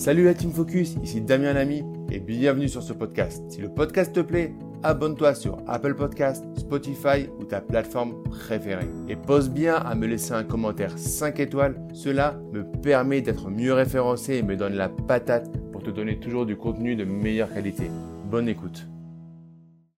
Salut 0.00 0.24
la 0.24 0.32
Team 0.32 0.50
Focus, 0.50 0.94
ici 1.02 1.20
Damien 1.20 1.52
Lamy 1.52 1.84
et 2.10 2.20
bienvenue 2.20 2.70
sur 2.70 2.82
ce 2.82 2.94
podcast. 2.94 3.42
Si 3.50 3.60
le 3.60 3.68
podcast 3.68 4.14
te 4.14 4.20
plaît, 4.20 4.54
abonne-toi 4.82 5.34
sur 5.34 5.58
Apple 5.66 5.94
Podcast, 5.94 6.42
Spotify 6.56 7.28
ou 7.38 7.44
ta 7.44 7.60
plateforme 7.60 8.22
préférée. 8.22 8.88
Et 9.10 9.16
pose 9.16 9.50
bien 9.50 9.74
à 9.74 9.94
me 9.94 10.06
laisser 10.06 10.32
un 10.32 10.42
commentaire 10.42 10.96
5 10.96 11.38
étoiles, 11.40 11.78
cela 11.92 12.40
me 12.50 12.64
permet 12.80 13.20
d'être 13.20 13.50
mieux 13.50 13.74
référencé 13.74 14.36
et 14.36 14.42
me 14.42 14.56
donne 14.56 14.72
la 14.72 14.88
patate 14.88 15.50
pour 15.70 15.82
te 15.82 15.90
donner 15.90 16.18
toujours 16.18 16.46
du 16.46 16.56
contenu 16.56 16.96
de 16.96 17.04
meilleure 17.04 17.52
qualité. 17.52 17.90
Bonne 18.24 18.48
écoute. 18.48 18.86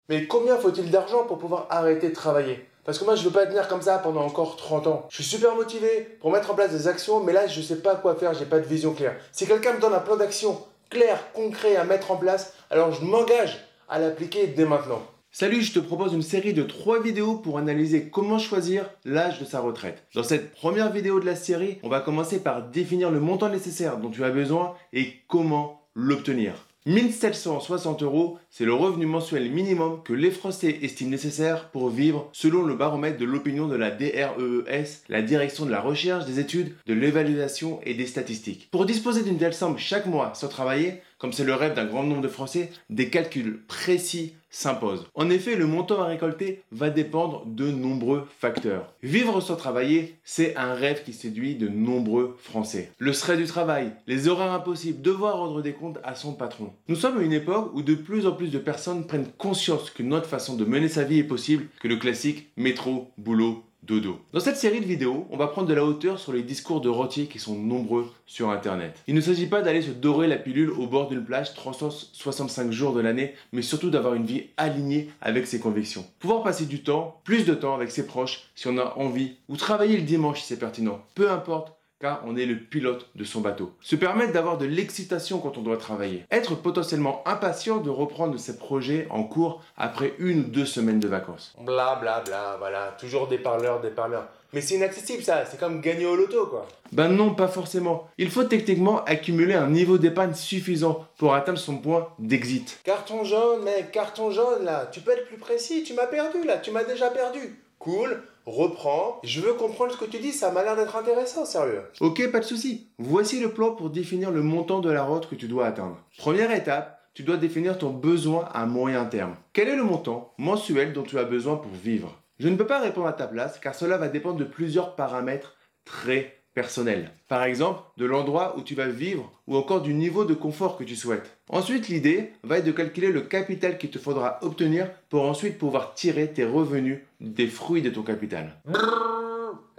Mais 0.08 0.26
combien 0.26 0.56
faut-il 0.56 0.90
d'argent 0.90 1.24
pour 1.24 1.36
pouvoir 1.36 1.66
arrêter 1.68 2.08
de 2.08 2.14
travailler? 2.14 2.64
Parce 2.84 2.98
que 2.98 3.04
moi, 3.04 3.14
je 3.14 3.22
veux 3.22 3.30
pas 3.30 3.46
tenir 3.46 3.68
comme 3.68 3.82
ça 3.82 3.98
pendant 3.98 4.22
encore 4.22 4.56
30 4.56 4.86
ans. 4.86 5.06
Je 5.10 5.22
suis 5.22 5.36
super 5.36 5.54
motivé 5.54 6.16
pour 6.20 6.32
mettre 6.32 6.50
en 6.50 6.54
place 6.54 6.72
des 6.72 6.88
actions, 6.88 7.20
mais 7.20 7.32
là, 7.32 7.46
je 7.46 7.60
sais 7.60 7.82
pas 7.82 7.96
quoi 7.96 8.14
faire, 8.14 8.34
j'ai 8.34 8.46
pas 8.46 8.58
de 8.58 8.66
vision 8.66 8.94
claire. 8.94 9.16
Si 9.32 9.46
quelqu'un 9.46 9.74
me 9.74 9.80
donne 9.80 9.94
un 9.94 10.00
plan 10.00 10.16
d'action 10.16 10.58
clair, 10.90 11.32
concret 11.32 11.76
à 11.76 11.84
mettre 11.84 12.10
en 12.10 12.16
place, 12.16 12.54
alors 12.70 12.92
je 12.92 13.04
m'engage 13.04 13.58
à 13.88 13.98
l'appliquer 13.98 14.46
dès 14.48 14.64
maintenant. 14.64 15.02
Salut, 15.32 15.62
je 15.62 15.72
te 15.72 15.78
propose 15.78 16.12
une 16.12 16.22
série 16.22 16.54
de 16.54 16.64
3 16.64 17.00
vidéos 17.00 17.36
pour 17.36 17.58
analyser 17.58 18.08
comment 18.08 18.40
choisir 18.40 18.90
l'âge 19.04 19.38
de 19.38 19.44
sa 19.44 19.60
retraite. 19.60 20.02
Dans 20.14 20.24
cette 20.24 20.52
première 20.52 20.90
vidéo 20.90 21.20
de 21.20 21.26
la 21.26 21.36
série, 21.36 21.78
on 21.84 21.88
va 21.88 22.00
commencer 22.00 22.40
par 22.40 22.62
définir 22.62 23.12
le 23.12 23.20
montant 23.20 23.48
nécessaire 23.48 23.98
dont 23.98 24.10
tu 24.10 24.24
as 24.24 24.30
besoin 24.30 24.74
et 24.92 25.12
comment 25.28 25.86
l'obtenir. 25.94 26.54
1760 26.86 28.02
euros, 28.02 28.38
c'est 28.48 28.64
le 28.64 28.72
revenu 28.72 29.04
mensuel 29.04 29.50
minimum 29.50 30.00
que 30.02 30.14
les 30.14 30.30
Français 30.30 30.78
estiment 30.80 31.10
nécessaire 31.10 31.68
pour 31.68 31.90
vivre 31.90 32.30
selon 32.32 32.62
le 32.62 32.74
baromètre 32.74 33.18
de 33.18 33.26
l'opinion 33.26 33.68
de 33.68 33.76
la 33.76 33.90
DREES, 33.90 35.02
la 35.10 35.20
direction 35.20 35.66
de 35.66 35.70
la 35.70 35.82
recherche, 35.82 36.24
des 36.24 36.40
études, 36.40 36.74
de 36.86 36.94
l'évaluation 36.94 37.80
et 37.82 37.92
des 37.92 38.06
statistiques. 38.06 38.68
Pour 38.70 38.86
disposer 38.86 39.22
d'une 39.22 39.36
telle 39.36 39.52
somme 39.52 39.76
chaque 39.76 40.06
mois 40.06 40.32
sans 40.34 40.48
travailler, 40.48 41.02
comme 41.20 41.32
c'est 41.34 41.44
le 41.44 41.54
rêve 41.54 41.74
d'un 41.74 41.84
grand 41.84 42.02
nombre 42.02 42.22
de 42.22 42.28
Français, 42.28 42.70
des 42.88 43.10
calculs 43.10 43.60
précis 43.68 44.32
s'imposent. 44.48 45.06
En 45.14 45.30
effet, 45.30 45.54
le 45.54 45.66
montant 45.66 46.00
à 46.00 46.06
récolter 46.06 46.62
va 46.72 46.90
dépendre 46.90 47.44
de 47.46 47.70
nombreux 47.70 48.26
facteurs. 48.40 48.92
Vivre 49.02 49.40
sans 49.40 49.54
travailler, 49.54 50.16
c'est 50.24 50.56
un 50.56 50.74
rêve 50.74 51.04
qui 51.04 51.12
séduit 51.12 51.54
de 51.54 51.68
nombreux 51.68 52.36
Français. 52.42 52.90
Le 52.98 53.12
stress 53.12 53.38
du 53.38 53.44
travail, 53.44 53.92
les 54.06 54.28
horaires 54.28 54.52
impossibles, 54.52 55.02
devoir 55.02 55.38
rendre 55.38 55.62
des 55.62 55.74
comptes 55.74 56.00
à 56.02 56.14
son 56.14 56.32
patron. 56.32 56.72
Nous 56.88 56.96
sommes 56.96 57.18
à 57.18 57.22
une 57.22 57.32
époque 57.32 57.70
où 57.74 57.82
de 57.82 57.94
plus 57.94 58.26
en 58.26 58.32
plus 58.32 58.50
de 58.50 58.58
personnes 58.58 59.06
prennent 59.06 59.30
conscience 59.38 59.90
que 59.90 60.02
notre 60.02 60.26
façon 60.26 60.56
de 60.56 60.64
mener 60.64 60.88
sa 60.88 61.04
vie 61.04 61.18
est 61.18 61.24
possible 61.24 61.66
que 61.80 61.88
le 61.88 61.96
classique 61.96 62.48
métro, 62.56 63.10
boulot, 63.18 63.62
dodo. 63.82 64.20
Dans 64.32 64.40
cette 64.40 64.56
série 64.56 64.80
de 64.80 64.86
vidéos, 64.86 65.26
on 65.30 65.36
va 65.36 65.46
prendre 65.46 65.68
de 65.68 65.74
la 65.74 65.84
hauteur 65.84 66.18
sur 66.18 66.32
les 66.32 66.42
discours 66.42 66.80
de 66.80 66.88
rentiers 66.88 67.26
qui 67.26 67.38
sont 67.38 67.56
nombreux 67.56 68.10
sur 68.26 68.50
Internet. 68.50 69.02
Il 69.06 69.14
ne 69.14 69.20
s'agit 69.20 69.46
pas 69.46 69.62
d'aller 69.62 69.82
se 69.82 69.90
dorer 69.90 70.28
la 70.28 70.36
pilule 70.36 70.70
au 70.70 70.86
bord 70.86 71.08
d'une 71.08 71.24
plage 71.24 71.54
365 71.54 72.70
jours 72.70 72.92
de 72.92 73.00
l'année, 73.00 73.34
mais 73.52 73.62
surtout 73.62 73.90
d'avoir 73.90 74.14
une 74.14 74.26
vie 74.26 74.44
alignée 74.56 75.10
avec 75.20 75.46
ses 75.46 75.60
convictions. 75.60 76.04
Pouvoir 76.18 76.42
passer 76.42 76.66
du 76.66 76.82
temps, 76.82 77.20
plus 77.24 77.44
de 77.44 77.54
temps 77.54 77.74
avec 77.74 77.90
ses 77.90 78.06
proches 78.06 78.50
si 78.54 78.68
on 78.68 78.78
a 78.78 78.94
envie, 78.96 79.36
ou 79.48 79.56
travailler 79.56 79.96
le 79.96 80.02
dimanche 80.02 80.40
si 80.40 80.46
c'est 80.46 80.58
pertinent. 80.58 81.00
Peu 81.14 81.30
importe 81.30 81.79
car 82.00 82.22
on 82.26 82.34
est 82.34 82.46
le 82.46 82.56
pilote 82.56 83.10
de 83.14 83.24
son 83.24 83.42
bateau. 83.42 83.72
Se 83.80 83.94
permettre 83.94 84.32
d'avoir 84.32 84.56
de 84.56 84.64
l'excitation 84.64 85.38
quand 85.38 85.58
on 85.58 85.62
doit 85.62 85.76
travailler. 85.76 86.24
Être 86.30 86.54
potentiellement 86.54 87.22
impatient 87.26 87.76
de 87.76 87.90
reprendre 87.90 88.38
ses 88.38 88.56
projets 88.56 89.06
en 89.10 89.22
cours 89.22 89.62
après 89.76 90.14
une 90.18 90.40
ou 90.40 90.44
deux 90.44 90.64
semaines 90.64 90.98
de 90.98 91.08
vacances. 91.08 91.54
Bla 91.60 91.96
bla 92.00 92.22
bla, 92.24 92.56
voilà, 92.58 92.96
toujours 92.98 93.28
des 93.28 93.38
parleurs, 93.38 93.82
des 93.82 93.90
parleurs. 93.90 94.28
Mais 94.52 94.62
c'est 94.62 94.76
inaccessible 94.76 95.22
ça, 95.22 95.44
c'est 95.44 95.60
comme 95.60 95.80
gagner 95.80 96.06
au 96.06 96.16
loto 96.16 96.46
quoi. 96.46 96.66
Ben 96.90 97.08
non, 97.08 97.34
pas 97.34 97.48
forcément. 97.48 98.08
Il 98.16 98.30
faut 98.30 98.44
techniquement 98.44 99.04
accumuler 99.04 99.54
un 99.54 99.68
niveau 99.68 99.98
d'épargne 99.98 100.34
suffisant 100.34 101.06
pour 101.18 101.34
atteindre 101.34 101.58
son 101.58 101.78
point 101.78 102.08
d'exit. 102.18 102.80
Carton 102.82 103.24
jaune, 103.24 103.62
mec, 103.62 103.92
carton 103.92 104.30
jaune 104.30 104.64
là, 104.64 104.88
tu 104.90 105.00
peux 105.00 105.12
être 105.12 105.26
plus 105.26 105.36
précis, 105.36 105.84
tu 105.84 105.92
m'as 105.92 106.06
perdu 106.06 106.44
là, 106.46 106.56
tu 106.56 106.70
m'as 106.70 106.84
déjà 106.84 107.10
perdu. 107.10 107.62
Cool, 107.78 108.22
reprends. 108.46 109.20
Je 109.24 109.40
veux 109.40 109.54
comprendre 109.54 109.92
ce 109.92 109.96
que 109.96 110.04
tu 110.04 110.18
dis, 110.18 110.32
ça 110.32 110.50
m'a 110.50 110.62
l'air 110.62 110.76
d'être 110.76 110.96
intéressant, 110.96 111.44
sérieux. 111.44 111.82
Ok, 112.00 112.30
pas 112.30 112.40
de 112.40 112.44
souci. 112.44 112.88
Voici 112.98 113.40
le 113.40 113.52
plan 113.52 113.74
pour 113.74 113.90
définir 113.90 114.30
le 114.30 114.42
montant 114.42 114.80
de 114.80 114.90
la 114.90 115.02
route 115.02 115.28
que 115.28 115.34
tu 115.34 115.48
dois 115.48 115.66
atteindre. 115.66 115.98
Première 116.18 116.52
étape, 116.52 117.00
tu 117.14 117.22
dois 117.22 117.36
définir 117.36 117.78
ton 117.78 117.90
besoin 117.90 118.48
à 118.52 118.66
moyen 118.66 119.04
terme. 119.04 119.34
Quel 119.52 119.68
est 119.68 119.76
le 119.76 119.84
montant 119.84 120.34
mensuel 120.38 120.92
dont 120.92 121.02
tu 121.02 121.18
as 121.18 121.24
besoin 121.24 121.56
pour 121.56 121.72
vivre? 121.72 122.16
Je 122.38 122.48
ne 122.48 122.56
peux 122.56 122.66
pas 122.66 122.80
répondre 122.80 123.06
à 123.06 123.12
ta 123.12 123.26
place 123.26 123.58
car 123.58 123.74
cela 123.74 123.98
va 123.98 124.08
dépendre 124.08 124.38
de 124.38 124.44
plusieurs 124.44 124.96
paramètres 124.96 125.56
très 125.84 126.39
personnels. 126.54 127.10
Par 127.28 127.44
exemple, 127.44 127.82
de 127.96 128.04
l'endroit 128.04 128.56
où 128.56 128.62
tu 128.62 128.74
vas 128.74 128.88
vivre 128.88 129.30
ou 129.46 129.56
encore 129.56 129.82
du 129.82 129.94
niveau 129.94 130.24
de 130.24 130.34
confort 130.34 130.76
que 130.76 130.84
tu 130.84 130.96
souhaites. 130.96 131.38
Ensuite, 131.48 131.88
l'idée 131.88 132.32
va 132.42 132.58
être 132.58 132.64
de 132.64 132.72
calculer 132.72 133.12
le 133.12 133.22
capital 133.22 133.78
qu'il 133.78 133.90
te 133.90 133.98
faudra 133.98 134.38
obtenir 134.42 134.90
pour 135.08 135.24
ensuite 135.24 135.58
pouvoir 135.58 135.94
tirer 135.94 136.32
tes 136.32 136.44
revenus 136.44 137.00
des 137.20 137.46
fruits 137.46 137.82
de 137.82 137.90
ton 137.90 138.02
capital. 138.02 138.60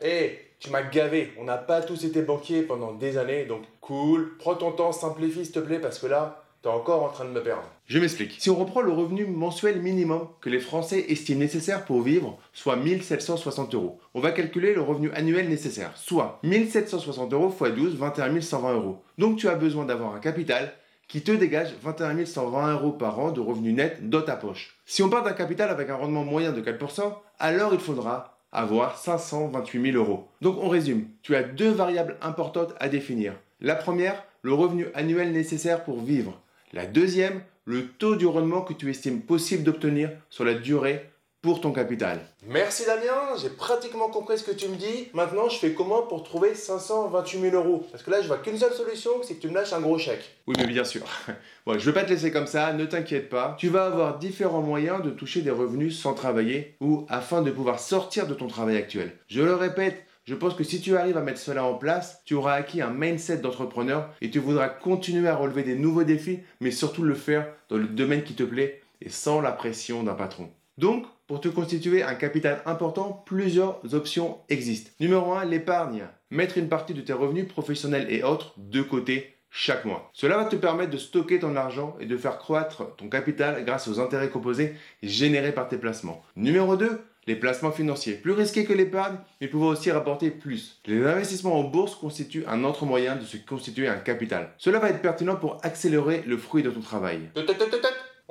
Hé, 0.02 0.40
tu 0.60 0.70
m'as 0.70 0.84
gavé. 0.84 1.32
On 1.38 1.44
n'a 1.44 1.58
pas 1.58 1.82
tous 1.82 2.06
été 2.06 2.22
banquiers 2.22 2.62
pendant 2.62 2.94
des 2.94 3.18
années, 3.18 3.46
donc 3.46 3.64
cool. 3.82 4.38
Prends 4.38 4.56
ton 4.56 4.72
temps, 4.72 4.92
simplifie 4.92 5.46
s'il 5.46 5.54
te 5.54 5.60
plaît, 5.60 5.80
parce 5.80 6.00
que 6.00 6.08
là, 6.08 6.44
t'es 6.62 6.70
encore 6.70 7.04
en 7.04 7.10
train 7.10 7.26
de 7.26 7.32
me 7.32 7.42
perdre. 7.42 7.64
Je 7.88 8.00
m'explique. 8.00 8.38
Si 8.40 8.50
on 8.50 8.56
reprend 8.56 8.82
le 8.82 8.92
revenu 8.92 9.26
mensuel 9.26 9.82
minimum 9.82 10.28
que 10.42 10.50
les 10.50 10.60
Français 10.60 11.06
estiment 11.10 11.40
nécessaire 11.40 11.86
pour 11.86 12.02
vivre, 12.02 12.38
soit 12.54 12.76
1760 12.76 13.74
euros, 13.76 14.00
on 14.14 14.20
va 14.20 14.32
calculer 14.32 14.74
le 14.74 14.82
revenu 14.82 15.12
annuel 15.14 15.50
nécessaire, 15.50 15.92
soit 15.96 16.40
1760 16.44 17.34
euros 17.34 17.54
x 17.60 17.72
12, 17.72 17.96
21 17.96 18.42
120 18.42 18.74
euros. 18.74 19.02
Donc 19.18 19.38
tu 19.38 19.48
as 19.48 19.56
besoin 19.56 19.86
d'avoir 19.86 20.16
un 20.16 20.20
capital 20.20 20.74
qui 21.08 21.22
te 21.22 21.32
dégage 21.32 21.74
21 21.82 22.26
120 22.26 22.74
euros 22.74 22.92
par 22.92 23.20
an 23.20 23.32
de 23.32 23.42
revenus 23.42 23.76
nets 23.76 24.10
dans 24.10 24.22
ta 24.22 24.36
poche. 24.36 24.78
Si 24.86 25.04
on 25.04 25.10
part 25.10 25.24
d'un 25.24 25.34
capital 25.34 25.70
avec 25.70 25.90
un 25.90 25.96
rendement 25.96 26.24
moyen 26.24 26.52
de 26.52 26.62
4%, 26.62 27.14
alors 27.40 27.74
il 27.74 27.80
faudra 27.80 28.38
avoir 28.52 28.98
528 28.98 29.92
000 29.92 29.98
euros. 29.98 30.28
Donc 30.42 30.58
on 30.62 30.70
résume, 30.70 31.08
tu 31.22 31.36
as 31.36 31.44
deux 31.44 31.72
variables 31.72 32.18
importantes 32.22 32.74
à 32.80 32.88
définir. 32.88 33.34
La 33.60 33.76
première, 33.76 34.24
le 34.42 34.54
revenu 34.54 34.88
annuel 34.94 35.32
nécessaire 35.32 35.84
pour 35.84 36.02
vivre. 36.02 36.40
La 36.74 36.86
deuxième, 36.86 37.42
le 37.66 37.88
taux 37.88 38.16
du 38.16 38.26
rendement 38.26 38.62
que 38.62 38.72
tu 38.74 38.90
estimes 38.90 39.22
possible 39.22 39.64
d'obtenir 39.64 40.10
sur 40.30 40.46
la 40.46 40.54
durée 40.54 41.12
pour 41.42 41.60
ton 41.60 41.74
capital. 41.74 42.22
Merci 42.48 42.86
Damien, 42.86 43.36
j'ai 43.42 43.50
pratiquement 43.50 44.10
compris 44.10 44.38
ce 44.38 44.44
que 44.44 44.52
tu 44.52 44.70
me 44.70 44.76
dis. 44.76 45.10
Maintenant, 45.14 45.50
je 45.50 45.58
fais 45.58 45.74
comment 45.74 46.04
pour 46.04 46.24
trouver 46.24 46.56
528 46.56 47.42
000 47.42 47.56
euros? 47.56 47.86
Parce 47.92 48.04
que 48.04 48.12
là, 48.12 48.22
je 48.22 48.28
vois 48.28 48.38
qu'une 48.38 48.58
seule 48.58 48.74
solution, 48.74 49.12
c'est 49.24 49.36
que 49.36 49.42
tu 49.42 49.50
me 49.50 49.56
lâches 49.56 49.74
un 49.74 49.82
gros 49.82 49.98
chèque. 49.98 50.38
Oui, 50.48 50.56
mais 50.58 50.68
bien 50.68 50.86
sûr. 50.86 51.02
bon, 51.66 51.78
je 51.78 51.86
vais 51.86 51.94
pas 51.94 52.06
te 52.06 52.10
laisser 52.10 52.32
comme 52.32 52.48
ça, 52.48 52.72
ne 52.74 52.86
t'inquiète 52.86 53.30
pas. 53.30 53.56
Tu 53.60 53.70
vas 53.70 53.86
avoir 53.86 54.18
différents 54.18 54.62
moyens 54.62 55.04
de 55.04 55.10
toucher 55.10 55.42
des 55.42 55.52
revenus 55.52 56.00
sans 56.00 56.14
travailler 56.14 56.76
ou 56.80 57.06
afin 57.10 57.42
de 57.42 57.52
pouvoir 57.52 57.80
sortir 57.80 58.28
de 58.28 58.34
ton 58.34 58.48
travail 58.48 58.78
actuel. 58.78 59.12
Je 59.28 59.42
le 59.42 59.56
répète, 59.56 60.06
je 60.26 60.36
pense 60.36 60.54
que 60.54 60.64
si 60.64 60.82
tu 60.82 60.96
arrives 60.98 61.18
à 61.18 61.22
mettre 61.22 61.40
cela 61.40 61.64
en 61.64 61.74
place, 61.74 62.22
tu 62.26 62.36
auras 62.36 62.54
acquis 62.54 62.82
un 62.82 62.92
mindset 62.92 63.38
d'entrepreneur 63.38 64.14
et 64.22 64.30
tu 64.30 64.40
voudras 64.40 64.70
continuer 64.70 65.28
à 65.28 65.36
relever 65.36 65.64
des 65.64 65.76
nouveaux 65.76 66.04
défis, 66.04 66.40
mais 66.60 66.72
surtout 66.72 67.04
le 67.04 67.16
faire 67.16 67.48
dans 67.70 67.78
le 67.78 67.88
domaine 67.88 68.24
qui 68.24 68.36
te 68.36 68.44
plaît 68.44 68.82
et 69.02 69.10
sans 69.10 69.42
la 69.42 69.52
pression 69.52 70.04
d'un 70.04 70.14
patron. 70.14 70.52
Donc, 70.78 71.06
pour 71.28 71.42
te 71.42 71.48
constituer 71.48 72.04
un 72.04 72.16
capital 72.16 72.62
important, 72.66 73.24
plusieurs 73.26 73.80
options 73.94 74.40
existent. 74.50 74.92
Numéro 75.00 75.34
1, 75.34 75.46
l'épargne. 75.46 76.04
Mettre 76.30 76.58
une 76.58 76.70
partie 76.70 76.94
de 76.94 77.02
tes 77.02 77.14
revenus 77.14 77.48
professionnels 77.48 78.08
et 78.10 78.24
autres 78.24 78.54
de 78.58 78.82
côté 78.82 79.38
chaque 79.50 79.86
mois. 79.86 80.10
Cela 80.14 80.38
va 80.38 80.46
te 80.46 80.56
permettre 80.56 80.92
de 80.92 80.98
stocker 80.98 81.40
ton 81.40 81.56
argent 81.56 81.98
et 82.00 82.06
de 82.06 82.18
faire 82.18 82.38
croître 82.38 82.96
ton 82.96 83.10
capital 83.10 83.66
grâce 83.66 83.88
aux 83.88 84.00
intérêts 84.00 84.30
composés 84.30 84.76
générés 85.04 85.52
par 85.52 85.68
tes 85.68 85.78
placements. 85.78 86.22
Numéro 86.38 86.78
2, 86.78 87.02
les 87.28 87.36
placements 87.36 87.72
financiers. 87.72 88.14
Plus 88.14 88.32
risqués 88.32 88.66
que 88.66 88.74
l'épargne, 88.74 89.18
mais 89.40 89.48
pouvant 89.48 89.68
aussi 89.68 89.92
rapporter 89.92 90.32
plus. 90.32 90.80
Les 90.86 91.06
investissements 91.06 91.60
en 91.60 91.64
bourse 91.64 91.96
constituent 91.96 92.46
un 92.48 92.64
autre 92.64 92.86
moyen 92.86 93.16
de 93.16 93.26
se 93.26 93.38
constituer 93.38 93.88
un 93.88 93.98
capital. 93.98 94.54
Cela 94.58 94.80
va 94.80 94.90
être 94.90 95.02
pertinent 95.02 95.36
pour 95.36 95.58
accélérer 95.64 96.24
le 96.26 96.38
fruit 96.38 96.64
de 96.64 96.70
ton 96.70 96.82
travail. 96.82 97.30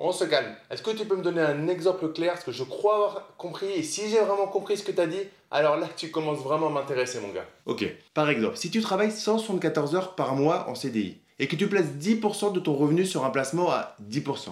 On 0.03 0.13
se 0.13 0.25
calme. 0.25 0.55
Est-ce 0.71 0.83
que 0.83 0.93
tu 0.93 1.05
peux 1.05 1.15
me 1.15 1.23
donner 1.23 1.43
un 1.43 1.69
exemple 1.69 2.11
clair 2.15 2.33
Parce 2.33 2.45
que 2.45 2.53
je 2.53 2.65
crois 2.65 2.95
avoir 2.95 3.37
compris. 3.37 3.71
Et 3.71 3.83
si 3.83 4.09
j'ai 4.09 4.21
vraiment 4.21 4.47
compris 4.47 4.79
ce 4.79 4.83
que 4.83 4.93
tu 4.93 5.01
as 5.01 5.07
dit, 5.07 5.21
alors 5.51 5.77
là, 5.77 5.89
tu 5.95 6.11
commences 6.11 6.39
vraiment 6.39 6.69
à 6.69 6.71
m'intéresser, 6.71 7.21
mon 7.21 7.29
gars. 7.29 7.45
Ok. 7.67 7.85
Par 8.15 8.31
exemple, 8.31 8.57
si 8.57 8.71
tu 8.71 8.81
travailles 8.81 9.13
174 9.13 9.95
heures 9.95 10.15
par 10.15 10.37
mois 10.37 10.71
en 10.71 10.75
CDI 10.75 11.19
et 11.39 11.49
que 11.49 11.57
tu 11.57 11.69
places 11.69 11.89
10% 12.01 12.53
de 12.53 12.61
ton 12.61 12.75
revenu 12.75 13.05
sur 13.05 13.27
un 13.27 13.31
placement 13.31 13.71
à 13.71 13.95
10%, 14.11 14.49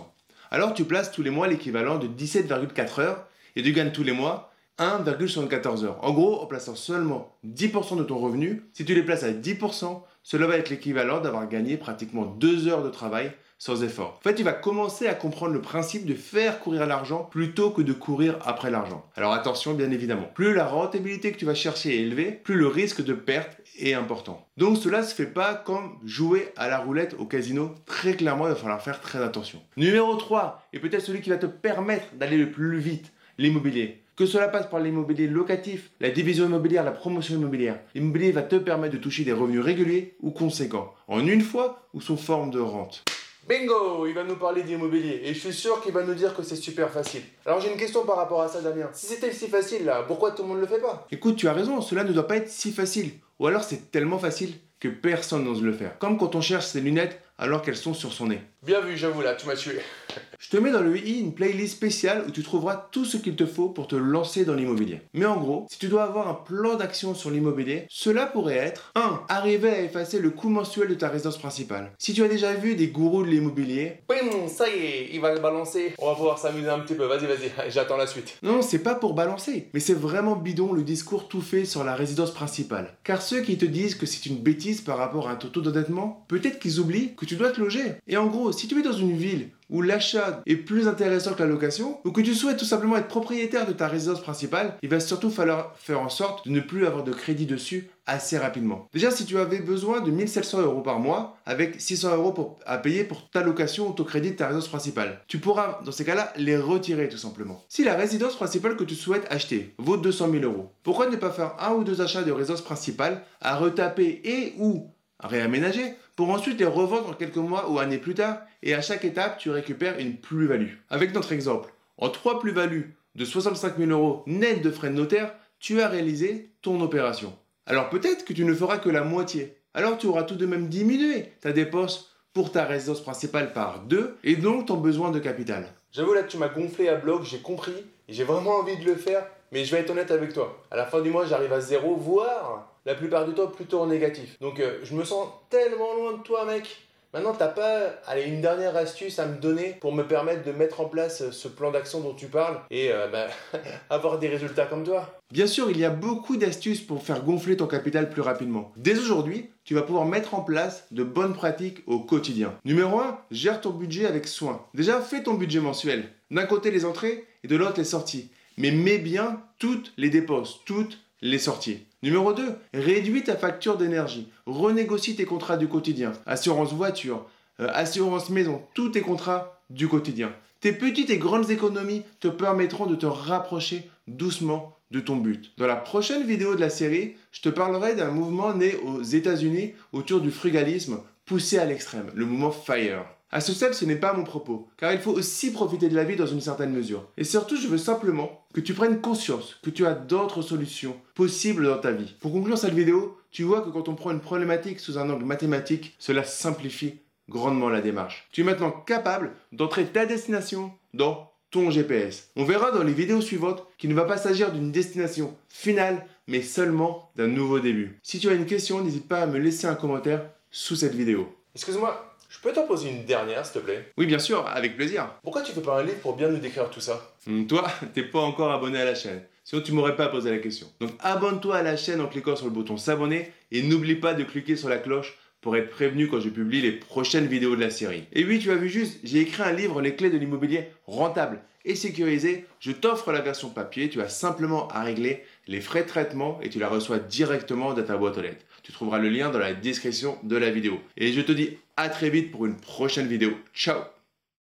alors 0.50 0.74
tu 0.74 0.84
places 0.84 1.12
tous 1.12 1.22
les 1.22 1.30
mois 1.30 1.48
l'équivalent 1.48 1.96
de 1.96 2.08
17,4 2.08 3.00
heures 3.00 3.24
et 3.58 3.62
tu 3.62 3.72
gagnes 3.72 3.90
tous 3.90 4.04
les 4.04 4.12
mois 4.12 4.52
1,74 4.78 5.84
heures. 5.84 5.98
En 6.02 6.12
gros, 6.12 6.40
en 6.40 6.46
plaçant 6.46 6.76
seulement 6.76 7.36
10% 7.44 7.98
de 7.98 8.04
ton 8.04 8.18
revenu, 8.18 8.62
si 8.72 8.84
tu 8.84 8.94
les 8.94 9.02
places 9.02 9.24
à 9.24 9.32
10%, 9.32 10.00
cela 10.22 10.46
va 10.46 10.56
être 10.56 10.70
l'équivalent 10.70 11.20
d'avoir 11.20 11.48
gagné 11.48 11.76
pratiquement 11.76 12.24
2 12.24 12.68
heures 12.68 12.84
de 12.84 12.88
travail 12.88 13.32
sans 13.58 13.82
effort. 13.82 14.20
En 14.20 14.22
fait, 14.22 14.36
tu 14.36 14.44
vas 14.44 14.52
commencer 14.52 15.08
à 15.08 15.14
comprendre 15.14 15.52
le 15.52 15.60
principe 15.60 16.06
de 16.06 16.14
faire 16.14 16.60
courir 16.60 16.86
l'argent 16.86 17.24
plutôt 17.24 17.70
que 17.70 17.82
de 17.82 17.92
courir 17.92 18.38
après 18.44 18.70
l'argent. 18.70 19.04
Alors 19.16 19.32
attention, 19.32 19.74
bien 19.74 19.90
évidemment, 19.90 20.30
plus 20.32 20.54
la 20.54 20.64
rentabilité 20.64 21.32
que 21.32 21.38
tu 21.38 21.44
vas 21.44 21.56
chercher 21.56 21.96
est 21.96 22.02
élevée, 22.02 22.30
plus 22.30 22.54
le 22.54 22.68
risque 22.68 23.02
de 23.02 23.14
perte 23.14 23.60
est 23.80 23.94
important. 23.94 24.46
Donc 24.56 24.76
cela 24.76 25.02
se 25.02 25.12
fait 25.12 25.26
pas 25.26 25.56
comme 25.56 25.98
jouer 26.04 26.52
à 26.56 26.68
la 26.68 26.78
roulette 26.78 27.16
au 27.18 27.24
casino. 27.24 27.74
Très 27.86 28.14
clairement, 28.14 28.46
il 28.46 28.50
va 28.50 28.54
falloir 28.54 28.80
faire 28.80 29.00
très 29.00 29.20
attention. 29.20 29.60
Numéro 29.76 30.14
3, 30.14 30.68
et 30.72 30.78
peut-être 30.78 31.02
celui 31.02 31.20
qui 31.20 31.30
va 31.30 31.38
te 31.38 31.46
permettre 31.46 32.14
d'aller 32.14 32.36
le 32.36 32.52
plus 32.52 32.78
vite, 32.78 33.12
l'immobilier. 33.38 34.02
Que 34.16 34.26
cela 34.26 34.48
passe 34.48 34.66
par 34.66 34.80
l'immobilier 34.80 35.28
locatif, 35.28 35.90
la 36.00 36.10
division 36.10 36.46
immobilière, 36.46 36.82
la 36.82 36.90
promotion 36.90 37.36
immobilière, 37.36 37.78
l'immobilier 37.94 38.32
va 38.32 38.42
te 38.42 38.56
permettre 38.56 38.94
de 38.94 39.00
toucher 39.00 39.22
des 39.24 39.32
revenus 39.32 39.60
réguliers 39.60 40.16
ou 40.20 40.32
conséquents, 40.32 40.92
en 41.06 41.24
une 41.24 41.40
fois 41.40 41.86
ou 41.94 42.00
sous 42.00 42.16
forme 42.16 42.50
de 42.50 42.58
rente. 42.58 43.04
Bingo 43.48 44.06
Il 44.06 44.14
va 44.14 44.24
nous 44.24 44.36
parler 44.36 44.62
d'immobilier 44.62 45.22
et 45.24 45.32
je 45.32 45.38
suis 45.38 45.54
sûr 45.54 45.80
qu'il 45.80 45.92
va 45.92 46.02
nous 46.02 46.14
dire 46.14 46.34
que 46.36 46.42
c'est 46.42 46.56
super 46.56 46.90
facile. 46.90 47.22
Alors 47.46 47.60
j'ai 47.60 47.70
une 47.70 47.78
question 47.78 48.04
par 48.04 48.16
rapport 48.16 48.42
à 48.42 48.48
ça 48.48 48.60
Damien. 48.60 48.90
Si 48.92 49.06
c'était 49.06 49.32
si 49.32 49.48
facile 49.48 49.84
là, 49.86 50.02
pourquoi 50.06 50.32
tout 50.32 50.42
le 50.42 50.48
monde 50.48 50.58
ne 50.58 50.62
le 50.62 50.66
fait 50.66 50.80
pas? 50.80 51.06
Écoute, 51.10 51.36
tu 51.36 51.48
as 51.48 51.54
raison, 51.54 51.80
cela 51.80 52.04
ne 52.04 52.12
doit 52.12 52.26
pas 52.26 52.36
être 52.36 52.50
si 52.50 52.72
facile. 52.72 53.12
Ou 53.38 53.46
alors 53.46 53.62
c'est 53.62 53.90
tellement 53.90 54.18
facile 54.18 54.52
que 54.80 54.88
personne 54.88 55.44
n'ose 55.44 55.62
le 55.62 55.72
faire. 55.72 55.98
Comme 55.98 56.18
quand 56.18 56.34
on 56.34 56.40
cherche 56.40 56.66
ses 56.66 56.80
lunettes 56.80 57.20
alors 57.38 57.62
qu'elles 57.62 57.76
sont 57.76 57.94
sur 57.94 58.12
son 58.12 58.26
nez. 58.26 58.40
Bien 58.66 58.80
vu, 58.80 58.96
j'avoue 58.96 59.22
là, 59.22 59.34
tu 59.34 59.46
m'as 59.46 59.54
tué. 59.54 59.78
Je 60.40 60.50
te 60.50 60.56
mets 60.56 60.70
dans 60.70 60.80
le 60.80 60.96
i 60.96 61.20
une 61.20 61.34
playlist 61.34 61.74
spéciale 61.76 62.24
où 62.26 62.30
tu 62.30 62.42
trouveras 62.42 62.88
tout 62.92 63.04
ce 63.04 63.16
qu'il 63.16 63.36
te 63.36 63.46
faut 63.46 63.68
pour 63.68 63.86
te 63.86 63.96
lancer 63.96 64.44
dans 64.44 64.54
l'immobilier. 64.54 65.00
Mais 65.12 65.26
en 65.26 65.36
gros, 65.36 65.66
si 65.70 65.78
tu 65.78 65.88
dois 65.88 66.04
avoir 66.04 66.28
un 66.28 66.34
plan 66.34 66.76
d'action 66.76 67.14
sur 67.14 67.30
l'immobilier, 67.30 67.86
cela 67.88 68.26
pourrait 68.26 68.56
être 68.56 68.92
1. 68.94 69.22
Arriver 69.28 69.70
à 69.70 69.82
effacer 69.82 70.18
le 70.18 70.30
coût 70.30 70.48
mensuel 70.48 70.88
de 70.88 70.94
ta 70.94 71.08
résidence 71.08 71.38
principale. 71.38 71.92
Si 71.98 72.14
tu 72.14 72.22
as 72.22 72.28
déjà 72.28 72.54
vu 72.54 72.74
des 72.76 72.88
gourous 72.88 73.24
de 73.24 73.28
l'immobilier, 73.28 74.00
Bim, 74.08 74.48
ça 74.48 74.68
y 74.68 74.78
est, 74.78 75.08
il 75.12 75.20
va 75.20 75.34
le 75.34 75.40
balancer. 75.40 75.94
On 75.98 76.06
va 76.06 76.14
pouvoir 76.14 76.38
s'amuser 76.38 76.68
un 76.68 76.80
petit 76.80 76.94
peu. 76.94 77.04
Vas-y, 77.06 77.26
vas-y, 77.26 77.52
j'attends 77.70 77.96
la 77.96 78.06
suite. 78.06 78.38
Non, 78.42 78.62
c'est 78.62 78.78
pas 78.78 78.94
pour 78.94 79.14
balancer, 79.14 79.68
mais 79.74 79.80
c'est 79.80 79.94
vraiment 79.94 80.36
bidon 80.36 80.72
le 80.72 80.82
discours 80.82 81.28
tout 81.28 81.42
fait 81.42 81.64
sur 81.64 81.84
la 81.84 81.94
résidence 81.94 82.32
principale. 82.32 82.96
Car 83.04 83.22
ceux 83.22 83.42
qui 83.42 83.58
te 83.58 83.64
disent 83.64 83.94
que 83.94 84.06
c'est 84.06 84.26
une 84.26 84.38
bêtise 84.38 84.80
par 84.80 84.98
rapport 84.98 85.28
à 85.28 85.32
un 85.32 85.36
taux 85.36 85.60
d'endettement, 85.60 86.24
peut-être 86.28 86.58
qu'ils 86.58 86.80
oublient 86.80 87.14
que 87.16 87.27
tu 87.28 87.36
dois 87.36 87.50
te 87.50 87.60
loger. 87.60 87.94
Et 88.06 88.16
en 88.16 88.26
gros, 88.26 88.50
si 88.52 88.66
tu 88.66 88.78
es 88.78 88.82
dans 88.82 88.92
une 88.92 89.16
ville 89.16 89.50
où 89.70 89.82
l'achat 89.82 90.40
est 90.46 90.56
plus 90.56 90.88
intéressant 90.88 91.34
que 91.34 91.42
la 91.42 91.48
location, 91.48 92.00
ou 92.04 92.10
que 92.10 92.22
tu 92.22 92.34
souhaites 92.34 92.56
tout 92.56 92.64
simplement 92.64 92.96
être 92.96 93.06
propriétaire 93.06 93.66
de 93.66 93.74
ta 93.74 93.86
résidence 93.86 94.22
principale, 94.22 94.74
il 94.82 94.88
va 94.88 94.98
surtout 94.98 95.30
falloir 95.30 95.74
faire 95.76 96.00
en 96.00 96.08
sorte 96.08 96.46
de 96.46 96.52
ne 96.52 96.60
plus 96.60 96.86
avoir 96.86 97.04
de 97.04 97.12
crédit 97.12 97.44
dessus 97.44 97.90
assez 98.06 98.38
rapidement. 98.38 98.88
Déjà, 98.94 99.10
si 99.10 99.26
tu 99.26 99.36
avais 99.36 99.58
besoin 99.58 100.00
de 100.00 100.10
1700 100.10 100.62
euros 100.62 100.80
par 100.80 100.98
mois, 100.98 101.36
avec 101.44 101.78
600 101.78 102.16
euros 102.16 102.56
à 102.64 102.78
payer 102.78 103.04
pour 103.04 103.28
ta 103.28 103.42
location 103.42 103.90
ou 103.90 103.92
ton 103.92 104.04
crédit 104.04 104.30
de 104.30 104.36
ta 104.36 104.46
résidence 104.46 104.68
principale, 104.68 105.20
tu 105.28 105.38
pourras, 105.38 105.80
dans 105.84 105.92
ces 105.92 106.06
cas-là, 106.06 106.32
les 106.36 106.56
retirer 106.56 107.10
tout 107.10 107.18
simplement. 107.18 107.62
Si 107.68 107.84
la 107.84 107.94
résidence 107.94 108.36
principale 108.36 108.76
que 108.76 108.84
tu 108.84 108.94
souhaites 108.94 109.26
acheter 109.30 109.74
vaut 109.76 109.98
200 109.98 110.30
000 110.30 110.44
euros, 110.44 110.72
pourquoi 110.82 111.10
ne 111.10 111.16
pas 111.16 111.30
faire 111.30 111.54
un 111.60 111.74
ou 111.74 111.84
deux 111.84 112.00
achats 112.00 112.22
de 112.22 112.32
résidence 112.32 112.62
principale 112.62 113.22
à 113.42 113.56
retaper 113.56 114.22
et 114.24 114.54
ou 114.58 114.90
réaménager 115.26 115.94
pour 116.16 116.30
ensuite 116.30 116.58
les 116.58 116.66
revendre 116.66 117.16
quelques 117.16 117.36
mois 117.36 117.70
ou 117.70 117.78
années 117.78 117.98
plus 117.98 118.14
tard 118.14 118.40
et 118.62 118.74
à 118.74 118.80
chaque 118.80 119.04
étape 119.04 119.38
tu 119.38 119.50
récupères 119.50 119.98
une 119.98 120.16
plus-value. 120.16 120.74
Avec 120.90 121.14
notre 121.14 121.32
exemple, 121.32 121.72
en 121.96 122.08
trois 122.08 122.40
plus-values 122.40 122.94
de 123.14 123.24
65 123.24 123.78
000 123.78 123.90
euros 123.90 124.22
net 124.26 124.62
de 124.62 124.70
frais 124.70 124.90
de 124.90 124.94
notaire, 124.94 125.34
tu 125.58 125.80
as 125.80 125.88
réalisé 125.88 126.50
ton 126.62 126.80
opération. 126.80 127.36
Alors 127.66 127.90
peut-être 127.90 128.24
que 128.24 128.32
tu 128.32 128.44
ne 128.44 128.54
feras 128.54 128.78
que 128.78 128.88
la 128.88 129.04
moitié. 129.04 129.56
Alors 129.74 129.98
tu 129.98 130.06
auras 130.06 130.22
tout 130.22 130.36
de 130.36 130.46
même 130.46 130.68
diminué 130.68 131.32
ta 131.40 131.52
dépense 131.52 132.14
pour 132.32 132.52
ta 132.52 132.64
résidence 132.64 133.02
principale 133.02 133.52
par 133.52 133.80
deux 133.80 134.16
et 134.24 134.36
donc 134.36 134.66
ton 134.66 134.76
besoin 134.76 135.10
de 135.10 135.18
capital. 135.18 135.66
J'avoue 135.92 136.14
là 136.14 136.22
tu 136.22 136.36
m'as 136.36 136.48
gonflé 136.48 136.88
à 136.88 136.96
bloc, 136.96 137.24
j'ai 137.24 137.40
compris 137.40 137.74
et 138.08 138.12
j'ai 138.12 138.24
vraiment 138.24 138.56
envie 138.56 138.76
de 138.76 138.84
le 138.84 138.94
faire, 138.94 139.26
mais 139.52 139.64
je 139.64 139.74
vais 139.74 139.82
être 139.82 139.90
honnête 139.90 140.10
avec 140.10 140.32
toi. 140.32 140.62
À 140.70 140.76
la 140.76 140.84
fin 140.84 141.00
du 141.00 141.10
mois 141.10 141.26
j'arrive 141.26 141.52
à 141.52 141.60
zéro, 141.60 141.96
voire 141.96 142.72
la 142.86 142.94
plupart 142.94 143.26
du 143.26 143.34
temps 143.34 143.48
plutôt 143.48 143.86
négatif. 143.86 144.38
Donc 144.40 144.60
euh, 144.60 144.78
je 144.82 144.94
me 144.94 145.04
sens 145.04 145.28
tellement 145.50 145.94
loin 145.94 146.12
de 146.14 146.22
toi 146.22 146.44
mec. 146.44 146.88
Maintenant, 147.14 147.32
t'as 147.32 147.48
pas 147.48 147.94
allez, 148.06 148.24
une 148.24 148.42
dernière 148.42 148.76
astuce 148.76 149.18
à 149.18 149.24
me 149.24 149.38
donner 149.38 149.78
pour 149.80 149.94
me 149.94 150.02
permettre 150.02 150.44
de 150.44 150.52
mettre 150.52 150.82
en 150.82 150.84
place 150.84 151.22
euh, 151.22 151.30
ce 151.30 151.48
plan 151.48 151.70
d'action 151.70 152.00
dont 152.00 152.12
tu 152.12 152.26
parles 152.26 152.60
et 152.70 152.92
euh, 152.92 153.08
bah, 153.08 153.28
avoir 153.90 154.18
des 154.18 154.28
résultats 154.28 154.66
comme 154.66 154.84
toi 154.84 155.18
Bien 155.32 155.46
sûr, 155.46 155.70
il 155.70 155.78
y 155.78 155.86
a 155.86 155.90
beaucoup 155.90 156.36
d'astuces 156.36 156.82
pour 156.82 157.02
faire 157.02 157.24
gonfler 157.24 157.56
ton 157.56 157.66
capital 157.66 158.10
plus 158.10 158.20
rapidement. 158.20 158.72
Dès 158.76 158.98
aujourd'hui, 158.98 159.48
tu 159.64 159.74
vas 159.74 159.82
pouvoir 159.82 160.04
mettre 160.04 160.34
en 160.34 160.42
place 160.42 160.84
de 160.90 161.02
bonnes 161.02 161.32
pratiques 161.32 161.82
au 161.86 161.98
quotidien. 161.98 162.54
Numéro 162.66 163.00
1, 163.00 163.18
gère 163.30 163.62
ton 163.62 163.70
budget 163.70 164.04
avec 164.04 164.26
soin. 164.28 164.66
Déjà, 164.74 165.00
fais 165.00 165.22
ton 165.22 165.32
budget 165.32 165.60
mensuel. 165.60 166.10
D'un 166.30 166.44
côté 166.44 166.70
les 166.70 166.84
entrées 166.84 167.24
et 167.42 167.48
de 167.48 167.56
l'autre 167.56 167.78
les 167.78 167.84
sorties. 167.84 168.30
Mais 168.58 168.72
mets 168.72 168.98
bien 168.98 169.40
toutes 169.58 169.92
les 169.96 170.10
dépenses, 170.10 170.60
toutes 170.66 170.98
les 171.22 171.38
sorties. 171.38 171.84
Numéro 172.02 172.32
2, 172.32 172.42
réduis 172.74 173.22
ta 173.22 173.36
facture 173.36 173.76
d'énergie. 173.76 174.28
Renégocie 174.46 175.14
tes 175.14 175.24
contrats 175.24 175.56
du 175.56 175.68
quotidien. 175.68 176.12
Assurance 176.26 176.72
voiture, 176.72 177.24
euh, 177.60 177.68
assurance 177.72 178.30
maison, 178.30 178.62
tous 178.74 178.90
tes 178.90 179.00
contrats 179.00 179.60
du 179.70 179.86
quotidien. 179.86 180.32
Tes 180.60 180.72
petites 180.72 181.10
et 181.10 181.18
grandes 181.18 181.50
économies 181.50 182.02
te 182.18 182.26
permettront 182.26 182.86
de 182.86 182.96
te 182.96 183.06
rapprocher 183.06 183.88
doucement 184.08 184.76
de 184.90 184.98
ton 184.98 185.16
but. 185.16 185.52
Dans 185.56 185.68
la 185.68 185.76
prochaine 185.76 186.26
vidéo 186.26 186.56
de 186.56 186.60
la 186.60 186.70
série, 186.70 187.14
je 187.30 187.42
te 187.42 187.48
parlerai 187.48 187.94
d'un 187.94 188.10
mouvement 188.10 188.54
né 188.54 188.74
aux 188.76 189.02
États-Unis 189.02 189.74
autour 189.92 190.20
du 190.20 190.32
frugalisme 190.32 191.00
poussé 191.26 191.58
à 191.58 191.64
l'extrême, 191.64 192.10
le 192.14 192.24
mouvement 192.24 192.50
FIRE. 192.50 193.04
À 193.30 193.42
ce 193.42 193.52
stade, 193.52 193.74
ce 193.74 193.84
n'est 193.84 193.96
pas 193.96 194.14
mon 194.14 194.24
propos, 194.24 194.68
car 194.78 194.92
il 194.92 195.00
faut 195.00 195.12
aussi 195.12 195.52
profiter 195.52 195.90
de 195.90 195.94
la 195.94 196.04
vie 196.04 196.16
dans 196.16 196.26
une 196.26 196.40
certaine 196.40 196.72
mesure. 196.72 197.06
Et 197.18 197.24
surtout, 197.24 197.56
je 197.56 197.68
veux 197.68 197.76
simplement 197.76 198.46
que 198.54 198.60
tu 198.60 198.72
prennes 198.72 199.02
conscience 199.02 199.56
que 199.62 199.68
tu 199.68 199.84
as 199.84 199.92
d'autres 199.92 200.40
solutions 200.40 200.96
possibles 201.14 201.66
dans 201.66 201.78
ta 201.78 201.92
vie. 201.92 202.16
Pour 202.20 202.32
conclure 202.32 202.56
cette 202.56 202.72
vidéo, 202.72 203.18
tu 203.30 203.42
vois 203.42 203.60
que 203.60 203.68
quand 203.68 203.88
on 203.88 203.94
prend 203.94 204.12
une 204.12 204.20
problématique 204.20 204.80
sous 204.80 204.96
un 204.96 205.10
angle 205.10 205.26
mathématique, 205.26 205.94
cela 205.98 206.24
simplifie 206.24 207.00
grandement 207.28 207.68
la 207.68 207.82
démarche. 207.82 208.26
Tu 208.32 208.40
es 208.40 208.44
maintenant 208.44 208.70
capable 208.70 209.32
d'entrer 209.52 209.84
ta 209.84 210.06
destination 210.06 210.72
dans 210.94 211.30
ton 211.50 211.70
GPS. 211.70 212.30
On 212.36 212.44
verra 212.44 212.70
dans 212.70 212.82
les 212.82 212.92
vidéos 212.92 213.20
suivantes 213.20 213.66
qu'il 213.76 213.90
ne 213.90 213.94
va 213.94 214.04
pas 214.04 214.16
s'agir 214.16 214.52
d'une 214.52 214.72
destination 214.72 215.36
finale, 215.48 216.06
mais 216.26 216.40
seulement 216.40 217.10
d'un 217.16 217.28
nouveau 217.28 217.60
début. 217.60 217.98
Si 218.02 218.18
tu 218.18 218.28
as 218.28 218.34
une 218.34 218.46
question, 218.46 218.82
n'hésite 218.82 219.08
pas 219.08 219.20
à 219.20 219.26
me 219.26 219.38
laisser 219.38 219.66
un 219.66 219.74
commentaire 219.74 220.30
sous 220.50 220.76
cette 220.76 220.94
vidéo. 220.94 221.28
Excuse-moi, 221.54 222.16
je 222.28 222.38
peux 222.40 222.52
t'en 222.52 222.66
poser 222.66 222.90
une 222.90 223.04
dernière, 223.04 223.44
s'il 223.46 223.60
te 223.60 223.64
plaît? 223.66 223.90
Oui, 223.96 224.06
bien 224.06 224.18
sûr, 224.18 224.46
avec 224.46 224.76
plaisir. 224.76 225.08
Pourquoi 225.22 225.42
tu 225.42 225.52
fais 225.52 225.60
pas 225.60 225.80
un 225.80 225.82
livre 225.82 225.98
pour 225.98 226.14
bien 226.14 226.28
nous 226.28 226.38
décrire 226.38 226.68
tout 226.70 226.80
ça? 226.80 227.14
Hum, 227.26 227.46
Toi, 227.46 227.66
t'es 227.94 228.02
pas 228.02 228.20
encore 228.20 228.52
abonné 228.52 228.80
à 228.80 228.84
la 228.84 228.94
chaîne. 228.94 229.22
Sinon, 229.44 229.62
tu 229.62 229.72
m'aurais 229.72 229.96
pas 229.96 230.08
posé 230.08 230.30
la 230.30 230.38
question. 230.38 230.66
Donc, 230.80 230.90
abonne-toi 231.00 231.56
à 231.56 231.62
la 231.62 231.76
chaîne 231.76 232.02
en 232.02 232.06
cliquant 232.06 232.36
sur 232.36 232.44
le 232.46 232.52
bouton 232.52 232.76
s'abonner 232.76 233.32
et 233.50 233.62
n'oublie 233.62 233.94
pas 233.96 234.12
de 234.12 234.24
cliquer 234.24 234.56
sur 234.56 234.68
la 234.68 234.76
cloche 234.76 235.16
pour 235.40 235.56
être 235.56 235.70
prévenu 235.70 236.08
quand 236.08 236.20
je 236.20 236.28
publie 236.28 236.60
les 236.60 236.72
prochaines 236.72 237.26
vidéos 237.26 237.56
de 237.56 237.60
la 237.60 237.70
série. 237.70 238.04
Et 238.12 238.24
oui, 238.24 238.38
tu 238.40 238.50
as 238.50 238.56
vu 238.56 238.68
juste, 238.68 238.98
j'ai 239.04 239.20
écrit 239.20 239.42
un 239.42 239.52
livre, 239.52 239.80
Les 239.80 239.94
clés 239.94 240.10
de 240.10 240.18
l'immobilier 240.18 240.68
rentable 240.86 241.40
et 241.64 241.76
sécurisé. 241.76 242.44
Je 242.60 242.72
t'offre 242.72 243.12
la 243.12 243.20
version 243.20 243.48
papier, 243.48 243.88
tu 243.88 244.00
as 244.00 244.08
simplement 244.08 244.68
à 244.68 244.82
régler 244.82 245.22
les 245.46 245.60
frais 245.60 245.82
de 245.84 245.88
traitement 245.88 246.38
et 246.42 246.50
tu 246.50 246.58
la 246.58 246.68
reçois 246.68 246.98
directement 246.98 247.72
dans 247.72 247.82
ta 247.82 247.96
boîte 247.96 248.18
aux 248.18 248.22
lettres. 248.22 248.44
Tu 248.62 248.72
trouveras 248.72 248.98
le 248.98 249.08
lien 249.08 249.30
dans 249.30 249.38
la 249.38 249.54
description 249.54 250.18
de 250.24 250.36
la 250.36 250.50
vidéo. 250.50 250.78
Et 250.96 251.12
je 251.12 251.20
te 251.20 251.32
dis 251.32 251.56
à 251.78 251.88
très 251.88 252.10
vite 252.10 252.32
pour 252.32 252.44
une 252.44 252.56
prochaine 252.56 253.06
vidéo. 253.06 253.30
Ciao 253.54 253.97